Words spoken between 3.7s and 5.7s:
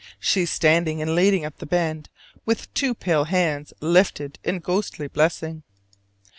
lifted in ghostly blessing.